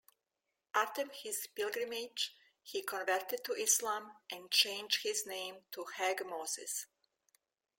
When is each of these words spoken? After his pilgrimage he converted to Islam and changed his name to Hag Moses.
After 0.73 1.05
his 1.11 1.45
pilgrimage 1.55 2.35
he 2.63 2.81
converted 2.81 3.43
to 3.43 3.53
Islam 3.53 4.11
and 4.31 4.49
changed 4.49 5.03
his 5.03 5.27
name 5.27 5.57
to 5.73 5.83
Hag 5.95 6.25
Moses. 6.25 6.87